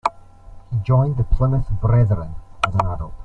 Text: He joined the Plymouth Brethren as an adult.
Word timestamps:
He 0.71 0.79
joined 0.81 1.17
the 1.17 1.23
Plymouth 1.23 1.69
Brethren 1.79 2.33
as 2.67 2.73
an 2.73 2.87
adult. 2.87 3.13